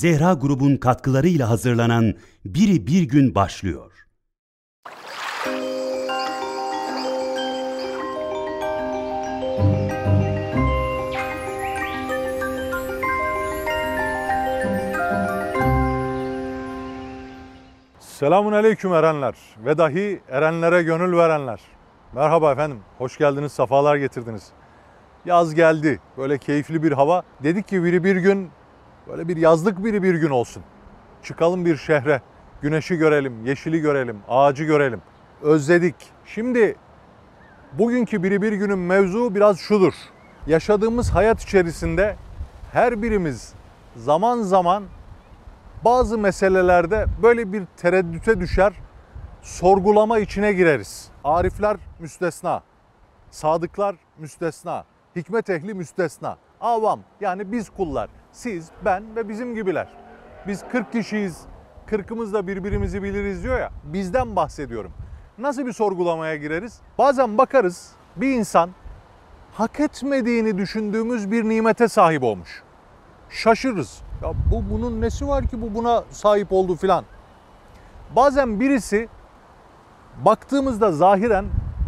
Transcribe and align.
Zehra 0.00 0.32
grubun 0.32 0.76
katkılarıyla 0.76 1.50
hazırlanan 1.50 2.14
Biri 2.44 2.86
Bir 2.86 3.02
Gün 3.02 3.34
başlıyor. 3.34 3.92
Selamun 18.00 18.52
aleyküm 18.52 18.92
erenler 18.92 19.34
ve 19.64 19.78
dahi 19.78 20.20
erenlere 20.28 20.82
gönül 20.82 21.16
verenler. 21.16 21.60
Merhaba 22.12 22.52
efendim, 22.52 22.78
hoş 22.98 23.18
geldiniz, 23.18 23.52
sefalar 23.52 23.96
getirdiniz. 23.96 24.52
Yaz 25.24 25.54
geldi, 25.54 26.00
böyle 26.16 26.38
keyifli 26.38 26.82
bir 26.82 26.92
hava. 26.92 27.22
Dedik 27.42 27.68
ki 27.68 27.84
biri 27.84 28.04
bir 28.04 28.16
gün, 28.16 28.50
böyle 29.08 29.28
bir 29.28 29.36
yazlık 29.36 29.84
biri 29.84 30.02
bir 30.02 30.14
gün 30.14 30.30
olsun. 30.30 30.62
Çıkalım 31.22 31.64
bir 31.64 31.76
şehre, 31.76 32.22
güneşi 32.62 32.96
görelim, 32.96 33.46
yeşili 33.46 33.80
görelim, 33.80 34.18
ağacı 34.28 34.64
görelim. 34.64 35.02
Özledik. 35.42 35.94
Şimdi 36.26 36.76
bugünkü 37.72 38.22
biri 38.22 38.42
bir 38.42 38.52
günün 38.52 38.78
mevzu 38.78 39.34
biraz 39.34 39.58
şudur. 39.58 39.94
Yaşadığımız 40.46 41.10
hayat 41.10 41.42
içerisinde 41.42 42.16
her 42.72 43.02
birimiz 43.02 43.54
zaman 43.96 44.42
zaman 44.42 44.84
bazı 45.84 46.18
meselelerde 46.18 47.06
böyle 47.22 47.52
bir 47.52 47.62
tereddüte 47.76 48.40
düşer, 48.40 48.72
sorgulama 49.42 50.18
içine 50.18 50.52
gireriz. 50.52 51.10
Arifler 51.24 51.76
müstesna, 51.98 52.62
sadıklar 53.30 53.96
müstesna, 54.18 54.84
hikmet 55.16 55.50
ehli 55.50 55.74
müstesna, 55.74 56.36
avam 56.60 57.00
yani 57.20 57.52
biz 57.52 57.70
kullar, 57.70 58.10
siz, 58.32 58.68
ben 58.84 59.16
ve 59.16 59.28
bizim 59.28 59.54
gibiler. 59.54 59.88
Biz 60.46 60.64
40 60.72 60.92
kişiyiz, 60.92 61.40
kırkımız 61.86 62.32
da 62.32 62.46
birbirimizi 62.46 63.02
biliriz 63.02 63.42
diyor 63.44 63.58
ya, 63.58 63.70
bizden 63.84 64.36
bahsediyorum. 64.36 64.92
Nasıl 65.38 65.66
bir 65.66 65.72
sorgulamaya 65.72 66.36
gireriz? 66.36 66.80
Bazen 66.98 67.38
bakarız 67.38 67.92
bir 68.16 68.32
insan 68.32 68.70
hak 69.54 69.80
etmediğini 69.80 70.58
düşündüğümüz 70.58 71.30
bir 71.30 71.44
nimete 71.48 71.88
sahip 71.88 72.22
olmuş. 72.22 72.62
Şaşırırız. 73.30 74.02
Ya 74.22 74.32
bu 74.50 74.70
bunun 74.70 75.00
nesi 75.00 75.28
var 75.28 75.46
ki 75.46 75.62
bu 75.62 75.74
buna 75.74 76.04
sahip 76.10 76.52
oldu 76.52 76.76
filan. 76.76 77.04
Bazen 78.16 78.60
birisi 78.60 79.08
baktığımızda 80.24 80.92
zahiren 80.92 81.44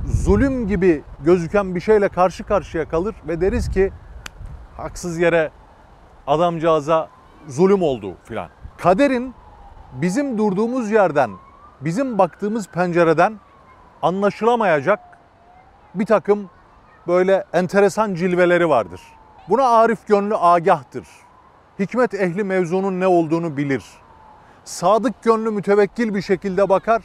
zulüm 0.06 0.68
gibi 0.68 1.02
gözüken 1.24 1.74
bir 1.74 1.80
şeyle 1.80 2.08
karşı 2.08 2.44
karşıya 2.44 2.88
kalır 2.88 3.14
ve 3.28 3.40
deriz 3.40 3.68
ki 3.68 3.92
haksız 4.76 5.18
yere 5.18 5.50
adamcağıza 6.26 7.08
zulüm 7.48 7.82
oldu 7.82 8.16
filan. 8.24 8.48
Kaderin 8.78 9.34
bizim 9.92 10.38
durduğumuz 10.38 10.90
yerden, 10.90 11.30
bizim 11.80 12.18
baktığımız 12.18 12.68
pencereden 12.68 13.40
anlaşılamayacak 14.02 15.00
bir 15.94 16.06
takım 16.06 16.50
böyle 17.06 17.44
enteresan 17.52 18.14
cilveleri 18.14 18.68
vardır. 18.68 19.00
Buna 19.48 19.68
Arif 19.68 20.06
gönlü 20.06 20.36
agahtır. 20.36 21.08
Hikmet 21.78 22.14
ehli 22.14 22.44
mevzunun 22.44 23.00
ne 23.00 23.06
olduğunu 23.06 23.56
bilir. 23.56 23.84
Sadık 24.64 25.22
gönlü 25.22 25.50
mütevekkil 25.50 26.14
bir 26.14 26.22
şekilde 26.22 26.68
bakar. 26.68 27.02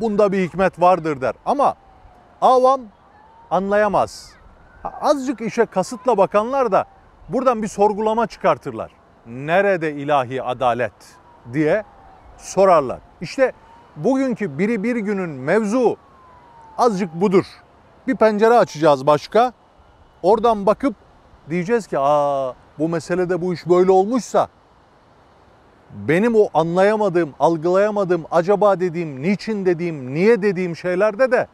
Bunda 0.00 0.32
bir 0.32 0.46
hikmet 0.46 0.80
vardır 0.80 1.20
der. 1.20 1.34
Ama 1.46 1.74
avam 2.40 2.80
anlayamaz. 3.50 4.32
Azıcık 4.84 5.40
işe 5.40 5.66
kasıtla 5.66 6.16
bakanlar 6.16 6.72
da 6.72 6.84
buradan 7.28 7.62
bir 7.62 7.68
sorgulama 7.68 8.26
çıkartırlar. 8.26 8.92
Nerede 9.26 9.92
ilahi 9.92 10.42
adalet 10.42 10.92
diye 11.52 11.84
sorarlar. 12.38 13.00
İşte 13.20 13.52
bugünkü 13.96 14.58
biri 14.58 14.82
bir 14.82 14.96
günün 14.96 15.30
mevzu 15.30 15.96
azıcık 16.78 17.14
budur. 17.14 17.44
Bir 18.06 18.16
pencere 18.16 18.54
açacağız 18.54 19.06
başka. 19.06 19.52
Oradan 20.22 20.66
bakıp 20.66 20.94
diyeceğiz 21.50 21.86
ki 21.86 21.98
aa 21.98 22.52
bu 22.78 22.88
meselede 22.88 23.40
bu 23.42 23.54
iş 23.54 23.68
böyle 23.68 23.90
olmuşsa 23.90 24.48
benim 26.08 26.34
o 26.34 26.48
anlayamadığım, 26.54 27.34
algılayamadığım, 27.40 28.24
acaba 28.30 28.80
dediğim, 28.80 29.22
niçin 29.22 29.66
dediğim, 29.66 30.14
niye 30.14 30.42
dediğim 30.42 30.76
şeylerde 30.76 31.32
de 31.32 31.46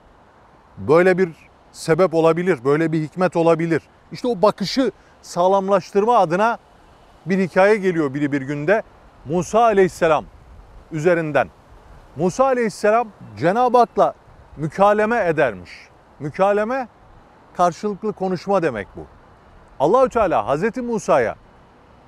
böyle 0.79 1.19
bir 1.19 1.29
sebep 1.73 2.15
olabilir, 2.15 2.65
böyle 2.65 2.93
bir 2.93 3.03
hikmet 3.03 3.37
olabilir. 3.37 3.83
İşte 4.13 4.29
o 4.29 4.43
bakışı 4.43 4.93
sağlamlaştırma 5.23 6.19
adına 6.19 6.59
bir 7.27 7.39
hikaye 7.39 7.77
geliyor 7.77 8.15
biri 8.15 8.33
bir 8.33 8.43
günde. 8.43 8.83
Musa 9.25 9.63
aleyhisselam 9.63 10.25
üzerinden. 10.93 11.49
Musa 12.17 12.45
aleyhisselam 12.45 13.09
Cenab-ı 13.39 13.79
Hak'la 13.79 14.15
mükaleme 14.57 15.25
edermiş. 15.27 15.71
Mükaleme 16.21 16.89
karşılıklı 17.57 18.13
konuşma 18.13 18.63
demek 18.63 18.89
bu. 18.97 19.07
Allahü 19.81 20.09
Teala 20.09 20.47
Hazreti 20.47 20.83
Musa'ya 20.83 21.37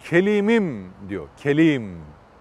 kelimim 0.04 0.92
diyor. 1.09 1.28
Kelim. 1.37 1.98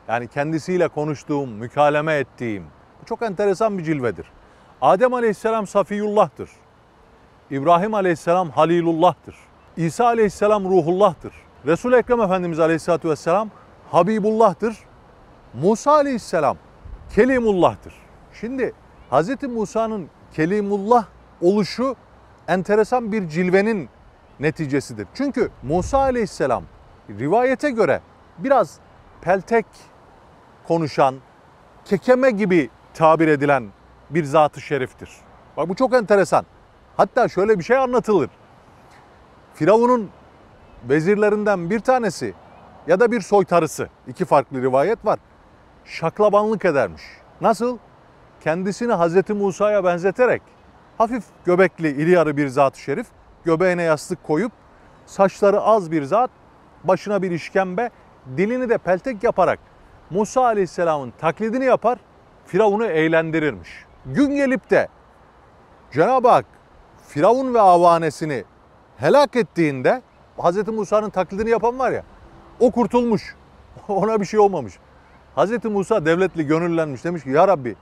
Yani 0.08 0.28
kendisiyle 0.28 0.88
konuştuğum, 0.88 1.50
mükaleme 1.50 2.14
ettiğim. 2.14 2.66
Çok 3.06 3.22
enteresan 3.22 3.78
bir 3.78 3.84
cilvedir. 3.84 4.26
Adem 4.82 5.14
Aleyhisselam 5.14 5.68
Safiyullah'tır. 5.68 6.50
İbrahim 7.52 7.94
Aleyhisselam 7.94 8.50
Halilullah'tır. 8.50 9.36
İsa 9.80 10.06
Aleyhisselam 10.06 10.64
Ruhullah'tır. 10.64 11.34
Resul 11.66 11.94
Ekrem 11.94 12.22
Efendimiz 12.22 12.60
Aleyhisselatü 12.60 13.10
Vesselam 13.10 13.50
Habibullah'tır. 13.92 14.78
Musa 15.54 15.92
Aleyhisselam 15.92 16.58
Kelimullah'tır. 17.16 17.94
Şimdi 18.34 18.74
Hz. 19.12 19.44
Musa'nın 19.44 20.10
Kelimullah 20.34 21.06
oluşu 21.42 21.96
enteresan 22.48 23.12
bir 23.12 23.30
cilvenin 23.30 23.90
neticesidir. 24.40 25.08
Çünkü 25.14 25.50
Musa 25.64 26.00
Aleyhisselam 26.00 26.64
rivayete 27.10 27.72
göre 27.72 28.02
biraz 28.38 28.80
peltek 29.22 29.66
konuşan, 30.68 31.16
kekeme 31.86 32.32
gibi 32.32 32.70
tabir 32.94 33.28
edilen 33.28 33.70
bir 34.10 34.24
zatı 34.24 34.62
şeriftir. 34.62 35.10
Bak 35.58 35.70
bu 35.70 35.76
çok 35.76 35.94
enteresan. 35.94 36.46
Hatta 36.98 37.28
şöyle 37.28 37.60
bir 37.60 37.64
şey 37.64 37.78
anlatılır. 37.78 38.30
Firavun'un 39.60 40.10
vezirlerinden 40.90 41.70
bir 41.70 41.80
tanesi 41.80 42.34
ya 42.88 43.00
da 43.00 43.12
bir 43.12 43.22
soytarısı, 43.22 43.90
iki 44.08 44.26
farklı 44.26 44.62
rivayet 44.62 45.06
var. 45.06 45.20
Şaklabanlık 45.86 46.66
edermiş. 46.66 47.02
Nasıl? 47.42 47.78
Kendisini 48.42 48.94
Hazreti 48.94 49.34
Musa'ya 49.34 49.84
benzeterek 49.84 50.42
hafif 50.98 51.24
göbekli, 51.46 51.90
iri 51.90 52.12
yarı 52.12 52.38
bir 52.38 52.48
zat-ı 52.48 52.80
şerif 52.80 53.08
göbeğine 53.46 53.84
yastık 53.84 54.24
koyup 54.24 54.52
saçları 55.06 55.62
az 55.62 55.92
bir 55.92 56.04
zat, 56.04 56.32
başına 56.84 57.22
bir 57.22 57.32
işkembe, 57.32 57.90
dilini 58.38 58.70
de 58.70 58.78
peltek 58.78 59.24
yaparak 59.24 59.60
Musa 60.10 60.44
Aleyhisselam'ın 60.44 61.14
taklidini 61.18 61.66
yapar, 61.66 62.00
Firavun'u 62.46 62.86
eğlendirirmiş. 62.86 63.86
Gün 64.06 64.36
gelip 64.36 64.70
de 64.70 64.88
Cenab-ı 65.92 66.28
Hak 66.28 66.46
Firavun 67.08 67.54
ve 67.54 67.62
avanesini 67.62 68.44
helak 69.00 69.36
ettiğinde 69.36 70.02
Hz. 70.38 70.68
Musa'nın 70.68 71.10
taklidini 71.10 71.50
yapan 71.50 71.80
var 71.80 71.92
ya 71.92 72.04
o 72.60 72.72
kurtulmuş. 72.72 73.36
Ona 73.88 74.22
bir 74.22 74.26
şey 74.26 74.40
olmamış. 74.40 74.74
Hz. 75.36 75.66
Musa 75.66 76.06
devletli 76.06 76.48
gönüllenmiş 76.48 77.04
demiş 77.04 77.24
ki 77.24 77.30
ya 77.30 77.48
Rabbi 77.48 77.76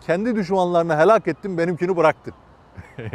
kendi 0.00 0.36
düşmanlarını 0.36 0.96
helak 0.96 1.28
ettin 1.28 1.58
benimkini 1.58 1.96
bıraktın. 1.96 2.34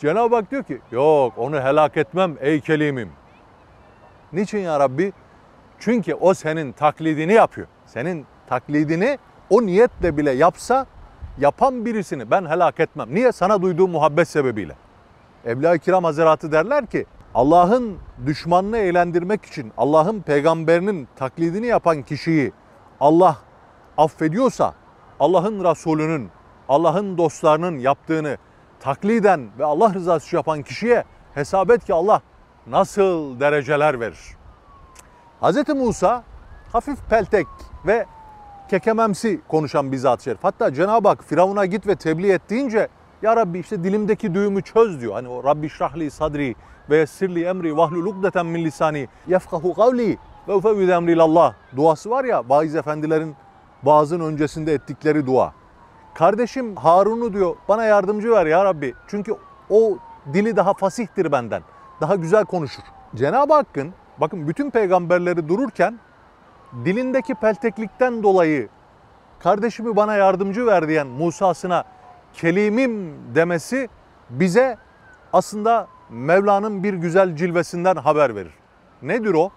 Cenab-ı 0.00 0.34
Hak 0.34 0.50
diyor 0.50 0.62
ki 0.62 0.80
yok 0.90 1.32
onu 1.36 1.60
helak 1.60 1.96
etmem 1.96 2.36
ey 2.40 2.60
kelimim. 2.60 3.10
Niçin 4.32 4.58
ya 4.58 4.80
Rabbi? 4.80 5.12
Çünkü 5.78 6.14
o 6.14 6.34
senin 6.34 6.72
taklidini 6.72 7.32
yapıyor. 7.32 7.66
Senin 7.86 8.26
taklidini 8.48 9.18
o 9.50 9.66
niyetle 9.66 10.16
bile 10.16 10.30
yapsa 10.30 10.86
yapan 11.38 11.84
birisini 11.84 12.30
ben 12.30 12.46
helak 12.46 12.80
etmem. 12.80 13.14
Niye? 13.14 13.32
Sana 13.32 13.62
duyduğum 13.62 13.90
muhabbet 13.90 14.28
sebebiyle. 14.28 14.74
Evliya-i 15.44 15.78
Kiram 15.78 16.04
Hazretleri 16.04 16.52
derler 16.52 16.86
ki 16.86 17.06
Allah'ın 17.34 17.98
düşmanını 18.26 18.78
eğlendirmek 18.78 19.44
için 19.44 19.72
Allah'ın 19.76 20.20
peygamberinin 20.20 21.08
taklidini 21.16 21.66
yapan 21.66 22.02
kişiyi 22.02 22.52
Allah 23.00 23.36
affediyorsa 23.98 24.74
Allah'ın 25.20 25.64
Resulü'nün, 25.64 26.30
Allah'ın 26.68 27.18
dostlarının 27.18 27.78
yaptığını 27.78 28.36
takliden 28.80 29.50
ve 29.58 29.64
Allah 29.64 29.94
rızası 29.94 30.26
için 30.26 30.36
yapan 30.36 30.62
kişiye 30.62 31.04
hesap 31.34 31.70
et 31.70 31.84
ki 31.84 31.94
Allah 31.94 32.22
nasıl 32.66 33.40
dereceler 33.40 34.00
verir. 34.00 34.36
Hz. 35.42 35.68
Musa 35.68 36.24
hafif 36.72 36.98
peltek 37.10 37.46
ve 37.86 38.06
kekememsi 38.70 39.40
konuşan 39.48 39.92
bir 39.92 39.96
zat 39.96 40.22
şerif. 40.22 40.44
Hatta 40.44 40.74
Cenab-ı 40.74 41.08
Hak 41.08 41.24
Firavun'a 41.24 41.66
git 41.66 41.86
ve 41.86 41.96
tebliğ 41.96 42.32
et 42.32 42.50
deyince 42.50 42.88
ya 43.22 43.36
Rabbi 43.36 43.58
işte 43.58 43.84
dilimdeki 43.84 44.34
düğümü 44.34 44.62
çöz 44.62 45.00
diyor. 45.00 45.12
Hani 45.12 45.28
o 45.28 45.44
Rabbi 45.44 45.68
şrahli 45.68 46.10
sadri 46.10 46.54
ve 46.90 46.96
yessirli 46.96 47.44
emri 47.44 47.76
vahlul 47.76 48.06
ukdeten 48.06 48.46
min 48.46 48.64
lisani 48.64 49.08
yefkahu 49.26 49.74
kavli. 49.74 50.18
Ve 50.48 50.54
ufevvide 50.54 50.92
emrilallah 50.92 51.54
duası 51.76 52.10
var 52.10 52.24
ya 52.24 52.48
vaiz 52.48 52.76
efendilerin 52.76 53.36
vaazın 53.82 54.20
öncesinde 54.20 54.74
ettikleri 54.74 55.26
dua. 55.26 55.52
Kardeşim 56.14 56.76
Harun'u 56.76 57.32
diyor 57.32 57.56
bana 57.68 57.84
yardımcı 57.84 58.30
ver 58.30 58.46
ya 58.46 58.64
Rabbi. 58.64 58.94
Çünkü 59.08 59.34
o 59.70 59.98
dili 60.32 60.56
daha 60.56 60.74
fasihtir 60.74 61.32
benden. 61.32 61.62
Daha 62.00 62.14
güzel 62.14 62.44
konuşur. 62.44 62.82
Cenab-ı 63.14 63.54
Hakk'ın 63.54 63.94
bakın 64.18 64.48
bütün 64.48 64.70
peygamberleri 64.70 65.48
dururken 65.48 65.98
dilindeki 66.84 67.34
pelteklikten 67.34 68.22
dolayı 68.22 68.68
kardeşimi 69.38 69.96
bana 69.96 70.14
yardımcı 70.14 70.66
ver 70.66 70.88
diyen 70.88 71.06
Musa'sına 71.06 71.84
kelimim 72.34 73.16
demesi 73.34 73.88
bize 74.30 74.78
aslında 75.32 75.86
Mevla'nın 76.10 76.82
bir 76.82 76.94
güzel 76.94 77.36
cilvesinden 77.36 77.96
haber 77.96 78.34
verir. 78.34 78.54
Nedir 79.02 79.34
o? 79.34 79.50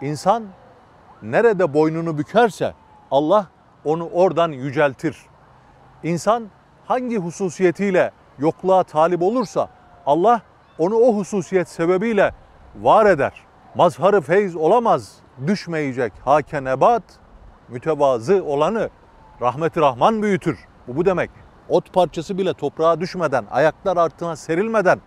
İnsan 0.00 0.44
nerede 1.22 1.74
boynunu 1.74 2.18
bükerse 2.18 2.74
Allah 3.10 3.46
onu 3.84 4.08
oradan 4.08 4.52
yüceltir. 4.52 5.16
İnsan 6.02 6.48
hangi 6.86 7.18
hususiyetiyle 7.18 8.10
yokluğa 8.38 8.82
talip 8.82 9.22
olursa 9.22 9.68
Allah 10.06 10.40
onu 10.78 10.96
o 10.96 11.16
hususiyet 11.16 11.68
sebebiyle 11.68 12.34
var 12.82 13.06
eder. 13.06 13.32
Mazharı 13.74 14.20
feyz 14.20 14.56
olamaz, 14.56 15.16
düşmeyecek 15.46 16.12
hake 16.24 16.64
nebat, 16.64 17.02
mütevazı 17.68 18.44
olanı 18.44 18.90
rahmeti 19.40 19.80
rahman 19.80 20.22
büyütür. 20.22 20.58
Bu 20.88 20.96
bu 20.96 21.04
demek. 21.04 21.30
Ot 21.68 21.92
parçası 21.92 22.38
bile 22.38 22.54
toprağa 22.54 23.00
düşmeden, 23.00 23.44
ayaklar 23.50 23.96
altına 23.96 24.36
serilmeden 24.36 25.00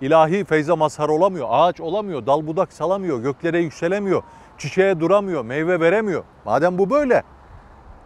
ilahi 0.00 0.44
feyze 0.44 0.74
mazhar 0.74 1.08
olamıyor, 1.08 1.48
ağaç 1.50 1.80
olamıyor, 1.80 2.26
dal 2.26 2.46
budak 2.46 2.72
salamıyor, 2.72 3.18
göklere 3.18 3.58
yükselemiyor, 3.58 4.22
çiçeğe 4.58 5.00
duramıyor, 5.00 5.44
meyve 5.44 5.80
veremiyor. 5.80 6.24
Madem 6.44 6.78
bu 6.78 6.90
böyle, 6.90 7.22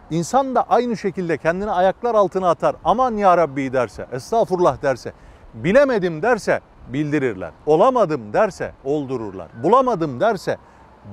insan 0.09 0.55
da 0.55 0.65
aynı 0.69 0.97
şekilde 0.97 1.37
kendini 1.37 1.71
ayaklar 1.71 2.15
altına 2.15 2.49
atar. 2.49 2.75
Aman 2.83 3.17
ya 3.17 3.37
Rabbi 3.37 3.73
derse, 3.73 4.07
estağfurullah 4.11 4.81
derse, 4.81 5.13
bilemedim 5.53 6.21
derse 6.21 6.59
bildirirler. 6.87 7.51
Olamadım 7.65 8.33
derse 8.33 8.73
oldururlar. 8.83 9.47
Bulamadım 9.63 10.19
derse 10.19 10.57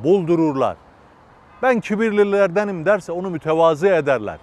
buldururlar. 0.04 0.76
Ben 1.62 1.80
kibirlilerdenim 1.80 2.86
derse 2.86 3.12
onu 3.12 3.30
mütevazı 3.30 3.88
ederler. 3.88 4.38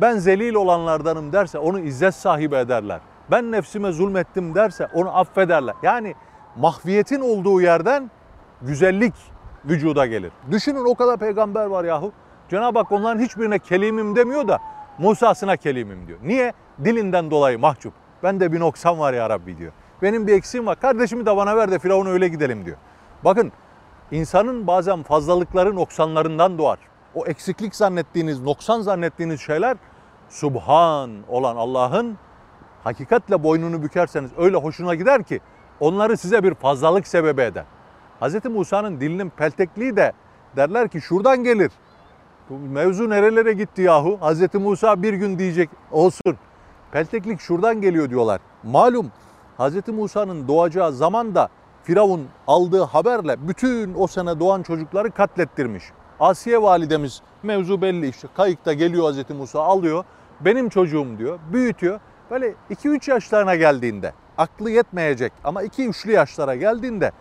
Ben 0.00 0.18
zelil 0.18 0.54
olanlardanım 0.54 1.32
derse 1.32 1.58
onu 1.58 1.78
izzet 1.78 2.14
sahibi 2.14 2.54
ederler. 2.54 3.00
Ben 3.30 3.52
nefsime 3.52 3.92
zulmettim 3.92 4.54
derse 4.54 4.88
onu 4.94 5.18
affederler. 5.18 5.74
Yani 5.82 6.14
mahviyetin 6.56 7.20
olduğu 7.20 7.60
yerden 7.60 8.10
güzellik 8.62 9.14
vücuda 9.64 10.06
gelir. 10.06 10.32
Düşünün 10.50 10.84
o 10.84 10.94
kadar 10.94 11.18
peygamber 11.18 11.66
var 11.66 11.84
yahu. 11.84 12.12
Cenab-ı 12.48 12.78
Hak 12.78 12.92
onların 12.92 13.20
hiçbirine 13.20 13.58
kelimim 13.58 14.16
demiyor 14.16 14.48
da 14.48 14.58
Musa'sına 14.98 15.56
kelimim 15.56 16.06
diyor. 16.06 16.18
Niye? 16.22 16.52
Dilinden 16.84 17.30
dolayı 17.30 17.58
mahcup. 17.58 17.92
Ben 18.22 18.40
de 18.40 18.52
bir 18.52 18.60
noksan 18.60 18.98
var 18.98 19.12
ya 19.12 19.30
Rabbi 19.30 19.58
diyor. 19.58 19.72
Benim 20.02 20.26
bir 20.26 20.32
eksiğim 20.32 20.66
var. 20.66 20.80
Kardeşimi 20.80 21.26
de 21.26 21.36
bana 21.36 21.56
ver 21.56 21.70
de 21.70 21.78
Firavun'a 21.78 22.08
öyle 22.08 22.28
gidelim 22.28 22.64
diyor. 22.64 22.76
Bakın 23.24 23.52
insanın 24.10 24.66
bazen 24.66 25.02
fazlalıkları 25.02 25.76
noksanlarından 25.76 26.58
doğar. 26.58 26.78
O 27.14 27.26
eksiklik 27.26 27.74
zannettiğiniz, 27.74 28.40
noksan 28.40 28.80
zannettiğiniz 28.80 29.40
şeyler 29.40 29.76
Subhan 30.30 31.10
olan 31.28 31.56
Allah'ın 31.56 32.18
hakikatle 32.84 33.42
boynunu 33.42 33.82
bükerseniz 33.82 34.30
öyle 34.38 34.56
hoşuna 34.56 34.94
gider 34.94 35.22
ki 35.22 35.40
onları 35.80 36.16
size 36.16 36.44
bir 36.44 36.54
fazlalık 36.54 37.06
sebebi 37.06 37.40
eder. 37.40 37.64
Hz. 38.20 38.44
Musa'nın 38.44 39.00
dilinin 39.00 39.30
peltekliği 39.30 39.96
de 39.96 40.12
derler 40.56 40.88
ki 40.88 41.00
şuradan 41.00 41.44
gelir. 41.44 41.72
Mevzu 42.50 43.10
nerelere 43.10 43.52
gitti 43.52 43.82
yahu? 43.82 44.18
Hz. 44.20 44.54
Musa 44.54 45.02
bir 45.02 45.14
gün 45.14 45.38
diyecek 45.38 45.70
olsun. 45.92 46.36
Pelteklik 46.92 47.40
şuradan 47.40 47.80
geliyor 47.80 48.10
diyorlar. 48.10 48.40
Malum 48.62 49.06
Hz. 49.58 49.88
Musa'nın 49.88 50.48
doğacağı 50.48 50.92
zaman 50.92 51.34
da 51.34 51.48
Firavun 51.82 52.26
aldığı 52.46 52.82
haberle 52.82 53.48
bütün 53.48 53.94
o 53.94 54.06
sene 54.06 54.40
doğan 54.40 54.62
çocukları 54.62 55.10
katlettirmiş. 55.10 55.84
Asiye 56.20 56.62
validemiz 56.62 57.22
mevzu 57.42 57.82
belli 57.82 58.08
işte 58.08 58.28
kayıkta 58.36 58.72
geliyor 58.72 59.12
Hz. 59.12 59.30
Musa 59.30 59.60
alıyor. 59.60 60.04
Benim 60.40 60.68
çocuğum 60.68 61.06
diyor 61.18 61.38
büyütüyor. 61.52 62.00
Böyle 62.30 62.54
2-3 62.70 63.10
yaşlarına 63.10 63.54
geldiğinde 63.54 64.12
aklı 64.38 64.70
yetmeyecek 64.70 65.32
ama 65.44 65.64
2-3'lü 65.64 66.10
yaşlara 66.10 66.54
geldiğinde 66.54 67.12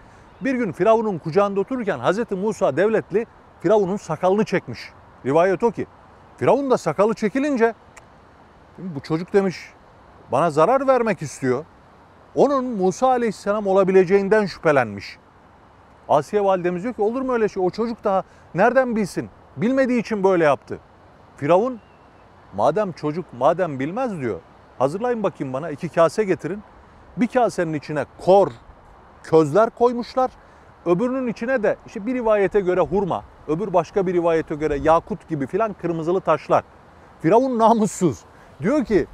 bir 0.42 0.56
gün 0.56 0.72
Firavun'un 0.72 1.18
kucağında 1.18 1.60
otururken 1.60 2.00
Hz. 2.00 2.31
Musa 2.31 2.78
devletli 2.78 3.25
Firavun'un 3.62 3.98
sakalını 3.98 4.46
çekmiş. 4.46 4.80
Rivayet 5.25 5.63
o 5.63 5.72
ki 5.72 5.88
Firavun 6.38 6.72
da 6.72 6.78
sakalı 6.78 7.13
çekilince 7.13 7.74
bu 8.78 9.00
çocuk 9.00 9.34
demiş 9.34 9.57
bana 10.31 10.50
zarar 10.50 10.88
vermek 10.88 11.22
istiyor. 11.22 11.66
Onun 12.36 12.66
Musa 12.66 13.07
aleyhisselam 13.07 13.68
olabileceğinden 13.68 14.46
şüphelenmiş. 14.46 15.18
Asiye 16.10 16.44
validemiz 16.44 16.84
diyor 16.84 16.94
ki 16.94 17.02
olur 17.02 17.22
mu 17.22 17.34
öyle 17.34 17.50
şey? 17.50 17.64
O 17.64 17.70
çocuk 17.70 18.04
daha 18.04 18.24
nereden 18.56 18.96
bilsin? 18.96 19.30
Bilmediği 19.58 20.00
için 20.00 20.24
böyle 20.24 20.44
yaptı. 20.44 20.80
Firavun 21.38 21.80
madem 22.56 22.92
çocuk 22.92 23.26
madem 23.40 23.80
bilmez 23.80 24.20
diyor. 24.20 24.40
Hazırlayın 24.80 25.24
bakayım 25.24 25.54
bana 25.54 25.70
iki 25.70 25.90
kase 25.90 26.24
getirin. 26.24 26.64
Bir 27.18 27.28
kasenin 27.28 27.74
içine 27.74 28.06
kor, 28.26 28.48
közler 29.24 29.70
koymuşlar. 29.70 30.32
Öbürünün 30.86 31.28
içine 31.28 31.64
de 31.64 31.78
işte 31.86 32.06
bir 32.06 32.14
rivayete 32.14 32.60
göre 32.60 32.82
hurma, 32.82 33.24
öbür 33.48 33.74
başka 33.74 34.08
bir 34.08 34.14
rivayete 34.14 34.56
göre 34.56 34.76
yakut 34.76 35.30
gibi 35.30 35.48
filan 35.48 35.74
kırmızılı 35.74 36.22
taşlar. 36.22 36.64
Firavun 37.22 37.60
namussuz. 37.60 38.20
Diyor 38.62 38.86
ki 38.86 39.08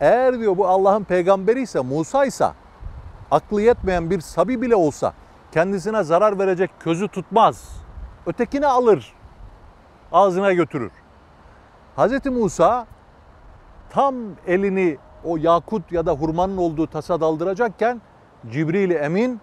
eğer 0.00 0.38
diyor 0.38 0.56
bu 0.56 0.68
Allah'ın 0.68 1.04
peygamberi 1.04 1.60
ise 1.60 1.80
Musa 1.80 2.24
ise 2.24 2.46
aklı 3.30 3.62
yetmeyen 3.62 4.10
bir 4.10 4.20
sabi 4.20 4.62
bile 4.62 4.76
olsa 4.76 5.12
kendisine 5.52 6.02
zarar 6.02 6.38
verecek 6.38 6.70
közü 6.80 7.08
tutmaz. 7.08 7.76
Ötekini 8.26 8.66
alır. 8.66 9.12
Ağzına 10.12 10.52
götürür. 10.52 10.92
Hz. 11.96 12.26
Musa 12.26 12.86
tam 13.90 14.14
elini 14.46 14.98
o 15.24 15.36
yakut 15.36 15.92
ya 15.92 16.06
da 16.06 16.12
hurmanın 16.12 16.56
olduğu 16.56 16.86
tasa 16.86 17.20
daldıracakken 17.20 18.00
Cibril 18.50 18.90
Emin 18.90 19.40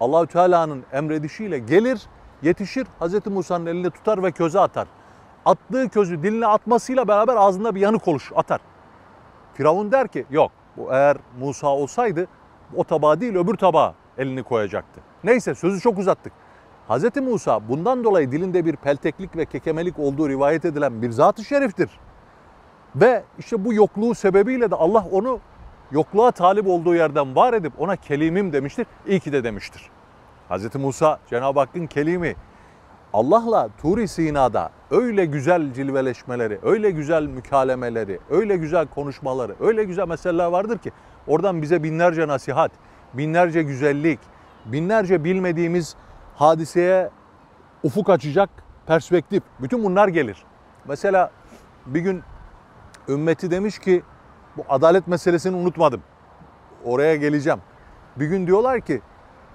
Allahü 0.00 0.26
Teala'nın 0.26 0.84
emredişiyle 0.92 1.58
gelir, 1.58 2.02
yetişir, 2.42 2.86
Hz. 3.00 3.26
Musa'nın 3.26 3.66
elini 3.66 3.90
tutar 3.90 4.22
ve 4.22 4.32
köze 4.32 4.60
atar. 4.60 4.88
Attığı 5.44 5.88
közü 5.88 6.22
diline 6.22 6.46
atmasıyla 6.46 7.08
beraber 7.08 7.36
ağzında 7.36 7.74
bir 7.74 7.80
yanık 7.80 8.08
oluş 8.08 8.32
atar. 8.34 8.60
Firavun 9.54 9.92
der 9.92 10.08
ki 10.08 10.26
yok 10.30 10.52
bu 10.76 10.92
eğer 10.92 11.16
Musa 11.38 11.68
olsaydı 11.68 12.26
o 12.76 12.84
tabağa 12.84 13.20
değil 13.20 13.34
öbür 13.34 13.54
tabağa 13.54 13.94
elini 14.18 14.42
koyacaktı. 14.42 15.09
Neyse 15.24 15.54
sözü 15.54 15.80
çok 15.80 15.98
uzattık. 15.98 16.32
Hz. 16.88 17.16
Musa 17.16 17.68
bundan 17.68 18.04
dolayı 18.04 18.32
dilinde 18.32 18.64
bir 18.64 18.76
pelteklik 18.76 19.36
ve 19.36 19.44
kekemelik 19.44 19.98
olduğu 19.98 20.28
rivayet 20.28 20.64
edilen 20.64 21.02
bir 21.02 21.10
zat-ı 21.10 21.44
şeriftir. 21.44 21.90
Ve 22.96 23.22
işte 23.38 23.64
bu 23.64 23.74
yokluğu 23.74 24.14
sebebiyle 24.14 24.70
de 24.70 24.74
Allah 24.74 25.06
onu 25.12 25.40
yokluğa 25.90 26.30
talip 26.30 26.66
olduğu 26.66 26.94
yerden 26.94 27.36
var 27.36 27.52
edip 27.52 27.72
ona 27.78 27.96
kelimim 27.96 28.52
demiştir. 28.52 28.86
İyi 29.06 29.20
ki 29.20 29.32
de 29.32 29.44
demiştir. 29.44 29.90
Hz. 30.50 30.74
Musa 30.74 31.18
Cenab-ı 31.30 31.60
Hakk'ın 31.60 31.86
kelimi 31.86 32.34
Allah'la 33.12 33.68
Turi 33.82 34.08
Sina'da 34.08 34.70
öyle 34.90 35.24
güzel 35.24 35.72
cilveleşmeleri, 35.72 36.58
öyle 36.62 36.90
güzel 36.90 37.22
mükalemeleri, 37.22 38.18
öyle 38.30 38.56
güzel 38.56 38.86
konuşmaları, 38.86 39.54
öyle 39.60 39.84
güzel 39.84 40.08
meseleler 40.08 40.46
vardır 40.46 40.78
ki 40.78 40.90
oradan 41.26 41.62
bize 41.62 41.82
binlerce 41.82 42.28
nasihat, 42.28 42.72
binlerce 43.14 43.62
güzellik, 43.62 44.18
binlerce 44.66 45.24
bilmediğimiz 45.24 45.96
hadiseye 46.36 47.10
ufuk 47.82 48.10
açacak 48.10 48.50
perspektif. 48.86 49.42
Bütün 49.60 49.84
bunlar 49.84 50.08
gelir. 50.08 50.44
Mesela 50.84 51.30
bir 51.86 52.00
gün 52.00 52.22
ümmeti 53.08 53.50
demiş 53.50 53.78
ki 53.78 54.02
bu 54.56 54.64
adalet 54.68 55.08
meselesini 55.08 55.56
unutmadım. 55.56 56.02
Oraya 56.84 57.16
geleceğim. 57.16 57.60
Bir 58.16 58.26
gün 58.26 58.46
diyorlar 58.46 58.80
ki 58.80 59.00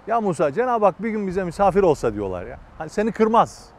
ya 0.08 0.22
Musa 0.22 0.52
Cenab-ı 0.52 0.86
Hak 0.86 1.04
bir 1.04 1.10
gün 1.10 1.28
bize 1.28 1.44
misafir 1.44 1.84
olsa 1.84 2.14
diyorlar 2.14 2.46
ya. 2.46 2.60
Hani 2.78 2.90
seni 2.90 3.12
kırmaz. 3.12 3.70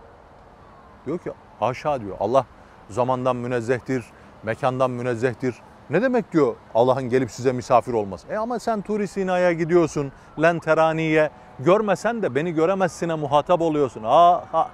Diyor 1.07 1.19
ki 1.19 1.33
haşa 1.61 2.01
diyor. 2.01 2.17
Allah 2.21 2.47
zamandan 2.91 3.37
münezzehtir, 3.37 4.05
mekandan 4.43 4.91
münezzehtir. 4.91 5.55
Ne 5.91 6.03
demek 6.03 6.33
diyor 6.33 6.55
Allah'ın 6.75 7.03
gelip 7.03 7.31
size 7.31 7.53
misafir 7.53 7.93
olması? 7.93 8.29
E 8.29 8.37
ama 8.37 8.59
sen 8.59 8.83
Turi 8.83 9.09
Sina'ya 9.09 9.53
gidiyorsun, 9.53 10.13
Lenterani'ye. 10.43 11.31
Görmesen 11.59 12.23
de 12.23 12.35
beni 12.35 12.53
göremezsine 12.53 13.15
muhatap 13.15 13.61
oluyorsun. 13.61 14.03
Ha, 14.03 14.45
ha. 14.53 14.71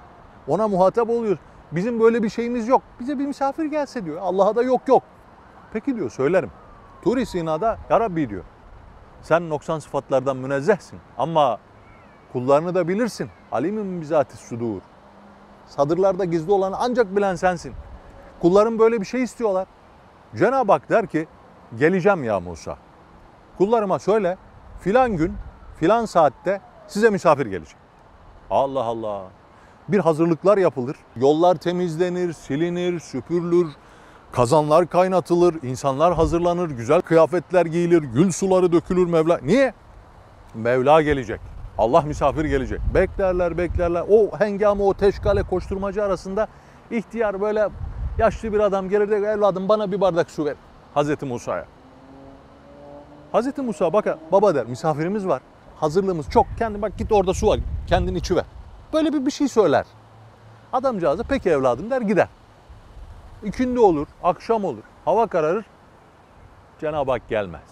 Ona 0.47 0.67
muhatap 0.67 1.09
oluyorsun. 1.09 1.45
Bizim 1.71 1.99
böyle 1.99 2.23
bir 2.23 2.29
şeyimiz 2.29 2.67
yok. 2.67 2.81
Bize 2.99 3.19
bir 3.19 3.25
misafir 3.25 3.65
gelse 3.65 4.05
diyor. 4.05 4.17
Allah'a 4.21 4.55
da 4.55 4.63
yok 4.63 4.81
yok. 4.87 5.03
Peki 5.73 5.95
diyor 5.95 6.09
söylerim. 6.09 6.51
Turi 7.01 7.25
Sina'da 7.25 7.77
ya 7.89 7.99
Rabbi 7.99 8.29
diyor. 8.29 8.43
Sen 9.21 9.49
noksan 9.49 9.79
sıfatlardan 9.79 10.37
münezzehsin 10.37 10.99
ama 11.17 11.59
kullarını 12.33 12.75
da 12.75 12.87
bilirsin. 12.87 13.29
Alimin 13.51 14.01
bizati 14.01 14.37
sudur. 14.37 14.81
Sadırlarda 15.65 16.25
gizli 16.25 16.51
olanı 16.51 16.75
ancak 16.79 17.15
bilen 17.15 17.35
sensin. 17.35 17.73
Kullarım 18.41 18.79
böyle 18.79 19.01
bir 19.01 19.05
şey 19.05 19.23
istiyorlar. 19.23 19.67
Cenab-ı 20.37 20.71
Hak 20.71 20.89
der 20.89 21.07
ki 21.07 21.27
geleceğim 21.79 22.23
ya 22.23 22.39
Musa. 22.39 22.77
Kullarıma 23.57 23.99
söyle 23.99 24.37
filan 24.79 25.17
gün 25.17 25.33
filan 25.79 26.05
saatte 26.05 26.61
size 26.87 27.09
misafir 27.09 27.45
gelecek. 27.45 27.77
Allah 28.49 28.83
Allah. 28.83 29.21
Bir 29.87 29.99
hazırlıklar 29.99 30.57
yapılır. 30.57 30.95
Yollar 31.15 31.55
temizlenir, 31.55 32.33
silinir, 32.33 32.99
süpürülür. 32.99 33.67
Kazanlar 34.31 34.87
kaynatılır, 34.87 35.55
insanlar 35.63 36.13
hazırlanır, 36.13 36.69
güzel 36.69 37.01
kıyafetler 37.01 37.65
giyilir, 37.65 38.03
gül 38.03 38.31
suları 38.31 38.71
dökülür 38.71 39.09
Mevla. 39.09 39.39
Niye? 39.43 39.73
Mevla 40.53 41.01
gelecek. 41.01 41.39
Allah 41.77 42.01
misafir 42.01 42.45
gelecek. 42.45 42.79
Beklerler, 42.93 43.57
beklerler. 43.57 44.03
O 44.09 44.39
hengamı, 44.39 44.83
o 44.83 44.93
teşkale 44.93 45.43
koşturmacı 45.43 46.03
arasında 46.03 46.47
ihtiyar 46.91 47.41
böyle 47.41 47.69
yaşlı 48.17 48.53
bir 48.53 48.59
adam 48.59 48.89
gelir 48.89 49.09
de 49.09 49.15
evladım 49.15 49.69
bana 49.69 49.91
bir 49.91 50.01
bardak 50.01 50.31
su 50.31 50.45
ver. 50.45 50.55
Hazreti 50.93 51.25
Musa'ya. 51.25 51.65
Hazreti 53.31 53.61
Musa 53.61 53.93
bak 53.93 54.17
baba 54.31 54.55
der 54.55 54.65
misafirimiz 54.65 55.27
var. 55.27 55.41
Hazırlığımız 55.79 56.29
çok. 56.29 56.47
Kendi 56.57 56.81
bak 56.81 56.97
git 56.97 57.11
orada 57.11 57.33
su 57.33 57.47
var. 57.47 57.59
Kendin 57.87 58.15
içi 58.15 58.35
ver. 58.35 58.45
Böyle 58.93 59.13
bir 59.13 59.25
bir 59.25 59.31
şey 59.31 59.47
söyler. 59.47 59.85
Adamcağız 60.73 61.19
da 61.19 61.23
peki 61.23 61.49
evladım 61.49 61.89
der 61.89 62.01
gider. 62.01 62.27
İkindi 63.43 63.79
olur, 63.79 64.07
akşam 64.23 64.65
olur, 64.65 64.83
hava 65.05 65.27
kararır. 65.27 65.65
Cenab-ı 66.81 67.11
Hak 67.11 67.29
gelmez. 67.29 67.69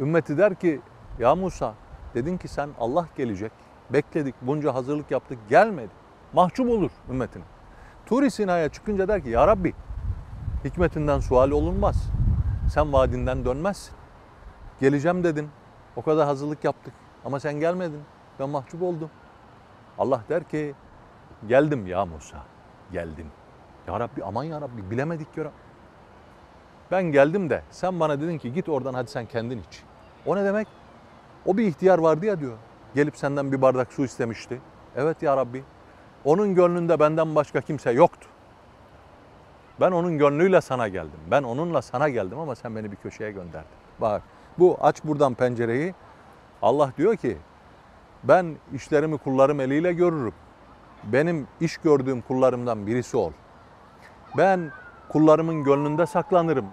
Ümmeti 0.00 0.38
der 0.38 0.54
ki 0.54 0.80
ya 1.18 1.34
Musa 1.34 1.74
dedin 2.14 2.36
ki 2.36 2.48
sen 2.48 2.70
Allah 2.80 3.06
gelecek. 3.16 3.52
Bekledik 3.90 4.34
bunca 4.42 4.74
hazırlık 4.74 5.10
yaptık 5.10 5.38
gelmedi. 5.48 5.90
Mahcup 6.32 6.70
olur 6.70 6.90
ümmetine. 7.10 7.44
Turi 8.06 8.30
Sina'ya 8.30 8.68
çıkınca 8.68 9.08
der 9.08 9.22
ki 9.22 9.28
ya 9.28 9.46
Rabbi 9.46 9.74
hikmetinden 10.64 11.20
sual 11.20 11.50
olunmaz. 11.50 12.10
Sen 12.70 12.92
vaadinden 12.92 13.44
dönmezsin. 13.44 13.94
Geleceğim 14.80 15.24
dedin. 15.24 15.48
O 15.96 16.02
kadar 16.02 16.26
hazırlık 16.26 16.64
yaptık. 16.64 16.94
Ama 17.24 17.40
sen 17.40 17.60
gelmedin. 17.60 18.00
Ben 18.40 18.48
mahcup 18.48 18.82
oldum. 18.82 19.10
Allah 19.98 20.20
der 20.28 20.44
ki 20.44 20.74
geldim 21.48 21.86
ya 21.86 22.06
Musa. 22.06 22.38
Geldim. 22.92 23.26
Ya 23.86 24.00
Rabbi 24.00 24.24
aman 24.24 24.44
ya 24.44 24.60
Rabbi 24.60 24.90
bilemedik 24.90 25.36
ya 25.36 25.44
Rabbi. 25.44 25.54
Ben 26.90 27.02
geldim 27.02 27.50
de 27.50 27.62
sen 27.70 28.00
bana 28.00 28.20
dedin 28.20 28.38
ki 28.38 28.52
git 28.52 28.68
oradan 28.68 28.94
hadi 28.94 29.10
sen 29.10 29.26
kendin 29.26 29.58
iç. 29.58 29.82
O 30.26 30.36
ne 30.36 30.44
demek? 30.44 30.68
O 31.46 31.56
bir 31.56 31.66
ihtiyar 31.66 31.98
vardı 31.98 32.26
ya 32.26 32.40
diyor. 32.40 32.58
Gelip 32.94 33.16
senden 33.16 33.52
bir 33.52 33.62
bardak 33.62 33.92
su 33.92 34.04
istemişti. 34.04 34.60
Evet 34.96 35.22
ya 35.22 35.36
Rabbi. 35.36 35.64
Onun 36.26 36.54
gönlünde 36.54 37.00
benden 37.00 37.34
başka 37.34 37.60
kimse 37.60 37.90
yoktu. 37.90 38.28
Ben 39.80 39.90
onun 39.92 40.18
gönlüyle 40.18 40.60
sana 40.60 40.88
geldim. 40.88 41.20
Ben 41.30 41.42
onunla 41.42 41.82
sana 41.82 42.08
geldim 42.08 42.38
ama 42.38 42.54
sen 42.54 42.76
beni 42.76 42.92
bir 42.92 42.96
köşeye 42.96 43.30
gönderdin. 43.32 43.68
Bak 44.00 44.22
bu 44.58 44.76
aç 44.80 45.04
buradan 45.04 45.34
pencereyi. 45.34 45.94
Allah 46.62 46.92
diyor 46.98 47.16
ki 47.16 47.36
ben 48.24 48.56
işlerimi 48.74 49.18
kullarım 49.18 49.60
eliyle 49.60 49.92
görürüm. 49.92 50.34
Benim 51.04 51.46
iş 51.60 51.76
gördüğüm 51.76 52.20
kullarımdan 52.20 52.86
birisi 52.86 53.16
ol. 53.16 53.32
Ben 54.36 54.70
kullarımın 55.08 55.64
gönlünde 55.64 56.06
saklanırım. 56.06 56.66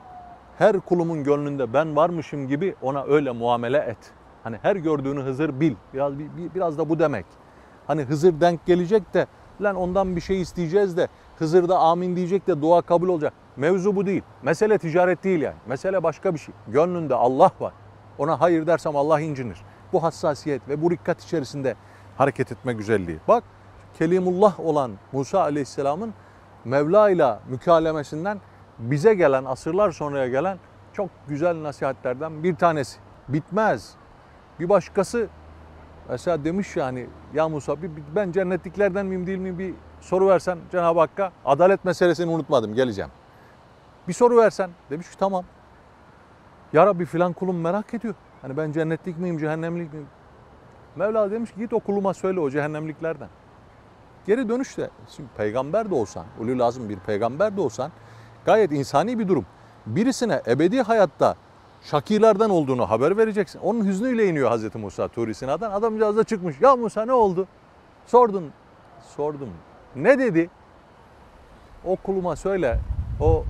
Her 0.58 0.80
kulumun 0.80 1.24
gönlünde 1.24 1.74
ben 1.74 1.96
varmışım 1.96 2.48
gibi 2.48 2.76
ona 2.82 3.04
öyle 3.04 3.32
muamele 3.32 3.78
et. 3.78 3.98
Hani 4.44 4.58
her 4.62 4.76
gördüğünü 4.76 5.22
Hızır 5.22 5.60
bil. 5.60 5.76
Biraz 5.94 6.20
bir- 6.20 6.38
bir- 6.38 6.54
biraz 6.56 6.78
da 6.78 6.90
bu 6.90 7.00
demek. 7.00 7.26
Hani 7.88 8.04
Hızır 8.04 8.42
denk 8.42 8.66
gelecek 8.66 9.14
de 9.14 9.28
lan 9.62 9.76
ondan 9.76 10.16
bir 10.16 10.22
şey 10.22 10.42
isteyeceğiz 10.42 10.98
de 10.98 11.08
Hızır 11.40 11.70
da 11.70 11.80
amin 11.80 12.16
diyecek 12.16 12.48
de 12.48 12.62
dua 12.62 12.82
kabul 12.82 13.10
olacak. 13.10 13.34
Mevzu 13.58 13.96
bu 13.96 14.06
değil. 14.06 14.22
Mesele 14.44 14.78
ticaret 14.78 15.24
değil 15.24 15.42
yani. 15.42 15.56
Mesele 15.68 16.04
başka 16.04 16.34
bir 16.34 16.40
şey. 16.40 16.56
Gönlünde 16.68 17.16
Allah 17.16 17.52
var. 17.60 17.74
Ona 18.18 18.42
hayır 18.42 18.68
dersem 18.68 18.96
Allah 18.96 19.20
incinir. 19.20 19.58
Bu 19.94 20.04
hassasiyet 20.04 20.70
ve 20.70 20.82
bu 20.82 20.92
dikkat 20.92 21.24
içerisinde 21.24 21.76
hareket 22.18 22.52
etme 22.52 22.74
güzelliği. 22.74 23.20
Bak 23.28 23.44
Kelimullah 24.00 24.60
olan 24.60 24.92
Musa 25.12 25.42
Aleyhisselam'ın 25.42 26.14
Mevla 26.66 27.10
ile 27.10 27.40
mükalemesinden 27.50 28.42
bize 28.80 29.14
gelen, 29.14 29.46
asırlar 29.46 29.92
sonraya 29.92 30.28
gelen 30.28 30.58
çok 30.94 31.10
güzel 31.28 31.64
nasihatlerden 31.64 32.44
bir 32.44 32.56
tanesi. 32.56 33.00
Bitmez. 33.28 33.94
Bir 34.60 34.70
başkası 34.70 35.28
mesela 36.10 36.44
demiş 36.44 36.76
yani 36.76 37.08
ya 37.34 37.50
Musa 37.50 37.76
ben 38.16 38.32
cennetliklerden 38.32 39.06
miyim 39.06 39.28
değil 39.28 39.38
miyim 39.38 39.60
bir 39.60 39.74
soru 40.02 40.28
versen 40.28 40.58
Cenab-ı 40.72 41.00
Hakk'a 41.00 41.32
adalet 41.46 41.86
meselesini 41.86 42.32
unutmadım 42.32 42.74
geleceğim. 42.74 43.12
Bir 44.08 44.14
soru 44.14 44.38
versen 44.38 44.70
demiş 44.90 45.10
ki 45.10 45.18
tamam. 45.18 45.44
Ya 46.74 46.86
Rabbi 46.86 47.06
filan 47.06 47.34
kulum 47.34 47.62
merak 47.62 47.94
ediyor. 47.94 48.16
Hani 48.42 48.58
ben 48.58 48.72
cennetlik 48.72 49.20
miyim, 49.20 49.38
cehennemlik 49.38 49.94
miyim? 49.94 50.08
Mevla 50.96 51.32
demiş 51.32 51.52
ki 51.52 51.60
git 51.60 51.74
o 51.74 51.80
kuluma 51.80 52.14
söyle 52.14 52.40
o 52.40 52.50
cehennemliklerden. 52.50 53.30
Geri 54.26 54.50
dönüşte 54.50 54.90
şimdi 55.10 55.30
peygamber 55.38 55.90
de 55.90 55.96
olsan, 55.96 56.26
ulul 56.40 56.60
lazım 56.60 56.90
bir 56.90 57.00
peygamber 57.00 57.58
de 57.58 57.62
olsan 57.62 57.92
gayet 58.46 58.72
insani 58.72 59.20
bir 59.20 59.28
durum. 59.28 59.46
Birisine 59.86 60.42
ebedi 60.48 60.82
hayatta 60.82 61.36
şakirlerden 61.84 62.50
olduğunu 62.50 62.90
haber 62.90 63.18
vereceksin. 63.18 63.60
Onun 63.60 63.86
hüznüyle 63.86 64.28
iniyor 64.28 64.50
Hazreti 64.50 64.78
Musa 64.78 65.08
Turi 65.08 65.34
Sina'dan. 65.34 65.72
Adamcağız 65.72 66.18
da 66.18 66.24
çıkmış. 66.24 66.62
Ya 66.62 66.76
Musa 66.76 67.06
ne 67.06 67.14
oldu? 67.14 67.48
Sordun. 68.08 68.52
Sordum. 69.16 69.50
Ne 69.96 70.20
dedi? 70.20 70.50
O 71.86 71.96
kuluma 71.96 72.36
söyle. 72.36 72.80
O 73.20 73.44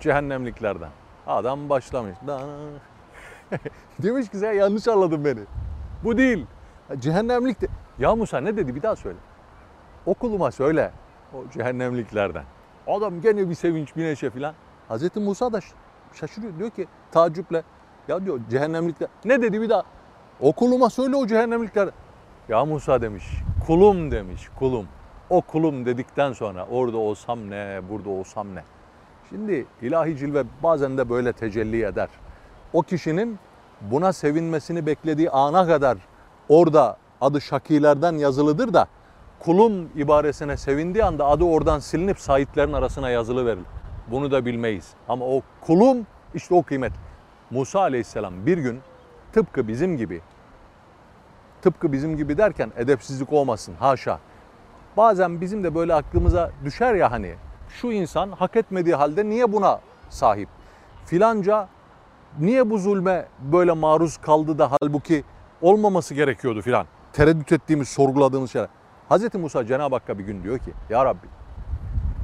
cehennemliklerden. 0.00 0.90
Adam 1.26 1.68
başlamış. 1.68 2.16
Demiş 3.98 4.28
ki 4.28 4.36
sen 4.36 4.52
yanlış 4.52 4.88
anladın 4.88 5.24
beni. 5.24 5.40
Bu 6.04 6.18
değil. 6.18 6.46
Cehennemlik 6.98 7.60
de. 7.60 7.66
Ya 7.98 8.16
Musa 8.16 8.40
ne 8.40 8.56
dedi 8.56 8.74
bir 8.74 8.82
daha 8.82 8.96
söyle. 8.96 9.18
O 10.06 10.14
kuluma 10.14 10.50
söyle. 10.50 10.92
O 11.34 11.50
cehennemliklerden. 11.50 12.44
Adam 12.86 13.20
gene 13.20 13.48
bir 13.48 13.54
sevinç 13.54 13.96
bir 13.96 14.04
neşe 14.04 14.30
filan. 14.30 14.54
Hazreti 14.88 15.20
Musa 15.20 15.52
da 15.52 15.60
şaşırıyor. 16.16 16.58
Diyor 16.58 16.70
ki 16.70 16.86
tacüple. 17.12 17.62
Ya 18.08 18.24
diyor 18.24 18.40
cehennemlikler. 18.50 19.08
Ne 19.24 19.42
dedi 19.42 19.62
bir 19.62 19.68
daha. 19.68 19.82
O 20.40 20.52
kuluma 20.52 20.90
söyle 20.90 21.16
o 21.16 21.26
cehennemlikler. 21.26 21.88
Ya 22.48 22.64
Musa 22.64 23.02
demiş. 23.02 23.24
Kulum 23.66 24.10
demiş 24.10 24.48
kulum. 24.58 24.86
O 25.30 25.40
kulum 25.40 25.86
dedikten 25.86 26.32
sonra 26.32 26.66
orada 26.70 26.96
olsam 26.96 27.50
ne, 27.50 27.80
burada 27.90 28.10
olsam 28.10 28.54
ne. 28.54 28.62
Şimdi 29.28 29.66
ilahi 29.82 30.16
cilve 30.16 30.44
bazen 30.62 30.98
de 30.98 31.10
böyle 31.10 31.32
tecelli 31.32 31.84
eder. 31.84 32.08
O 32.72 32.82
kişinin 32.82 33.38
buna 33.80 34.12
sevinmesini 34.12 34.86
beklediği 34.86 35.30
ana 35.30 35.66
kadar 35.66 35.98
orada 36.48 36.96
adı 37.20 37.40
şakilerden 37.40 38.12
yazılıdır 38.12 38.74
da 38.74 38.86
kulum 39.38 39.88
ibaresine 39.96 40.56
sevindiği 40.56 41.04
anda 41.04 41.26
adı 41.26 41.44
oradan 41.44 41.78
silinip 41.78 42.18
sahiplerin 42.18 42.72
arasına 42.72 43.10
yazılı 43.10 43.46
verilir. 43.46 43.66
Bunu 44.10 44.30
da 44.30 44.44
bilmeyiz. 44.44 44.90
Ama 45.08 45.24
o 45.24 45.42
kulum 45.60 46.06
işte 46.34 46.54
o 46.54 46.62
kıymet. 46.62 46.92
Musa 47.50 47.80
aleyhisselam 47.80 48.46
bir 48.46 48.58
gün 48.58 48.80
tıpkı 49.32 49.68
bizim 49.68 49.96
gibi 49.96 50.20
tıpkı 51.62 51.92
bizim 51.92 52.16
gibi 52.16 52.38
derken 52.38 52.72
edepsizlik 52.76 53.32
olmasın 53.32 53.74
haşa. 53.78 54.18
Bazen 54.96 55.40
bizim 55.40 55.64
de 55.64 55.74
böyle 55.74 55.94
aklımıza 55.94 56.50
düşer 56.64 56.94
ya 56.94 57.10
hani 57.10 57.34
şu 57.68 57.92
insan 57.92 58.30
hak 58.30 58.56
etmediği 58.56 58.94
halde 58.94 59.28
niye 59.28 59.52
buna 59.52 59.80
sahip? 60.10 60.48
Filanca 61.04 61.68
niye 62.40 62.70
bu 62.70 62.78
zulme 62.78 63.26
böyle 63.52 63.72
maruz 63.72 64.16
kaldı 64.16 64.58
da 64.58 64.70
halbuki 64.80 65.24
olmaması 65.62 66.14
gerekiyordu 66.14 66.62
filan. 66.62 66.86
Tereddüt 67.12 67.52
ettiğimiz, 67.52 67.88
sorguladığımız 67.88 68.50
şeyler. 68.52 68.68
Hz. 69.10 69.34
Musa 69.34 69.66
Cenab-ı 69.66 69.94
Hakk'a 69.94 70.18
bir 70.18 70.24
gün 70.24 70.42
diyor 70.42 70.58
ki 70.58 70.72
Ya 70.90 71.04
Rabbi 71.04 71.41